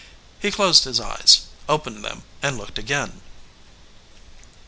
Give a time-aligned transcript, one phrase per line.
[0.39, 3.21] He closed his eyes, opened them and looked again.